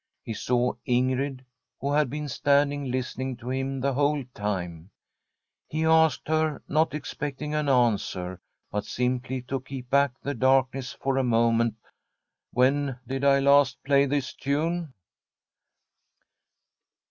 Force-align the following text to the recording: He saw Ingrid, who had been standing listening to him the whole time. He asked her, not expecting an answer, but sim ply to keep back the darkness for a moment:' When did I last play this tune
He 0.23 0.33
saw 0.33 0.73
Ingrid, 0.87 1.45
who 1.79 1.93
had 1.93 2.09
been 2.09 2.27
standing 2.27 2.85
listening 2.85 3.37
to 3.37 3.51
him 3.51 3.81
the 3.81 3.93
whole 3.93 4.23
time. 4.33 4.89
He 5.67 5.85
asked 5.85 6.27
her, 6.27 6.63
not 6.67 6.95
expecting 6.95 7.53
an 7.53 7.69
answer, 7.69 8.41
but 8.71 8.83
sim 8.85 9.19
ply 9.19 9.43
to 9.47 9.59
keep 9.61 9.91
back 9.91 10.13
the 10.23 10.33
darkness 10.33 10.93
for 10.93 11.17
a 11.19 11.23
moment:' 11.23 11.75
When 12.51 12.97
did 13.05 13.23
I 13.23 13.41
last 13.41 13.77
play 13.83 14.07
this 14.07 14.33
tune 14.33 14.91